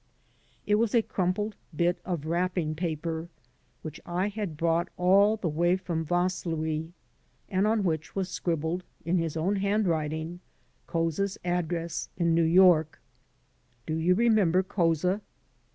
[0.65, 3.29] It was a crumpled bit of wrapping paper
[3.83, 6.89] which I had brought all the way from Vaslui
[7.49, 10.39] and on which was scribbled in his own handwriting
[10.87, 12.99] Couza's address in New York.
[13.85, 15.21] Do you remember Couza?